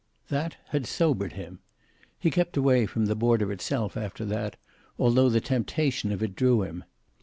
That 0.29 0.55
had 0.69 0.87
sobered 0.87 1.33
him. 1.33 1.59
He 2.17 2.31
kept 2.31 2.57
away 2.57 2.87
from 2.87 3.05
the 3.05 3.13
border 3.13 3.51
itself 3.51 3.95
after 3.95 4.25
that, 4.25 4.57
although 4.97 5.29
the 5.29 5.39
temptation 5.39 6.11
of 6.11 6.23
it 6.23 6.35
drew 6.35 6.63
him. 6.63 6.85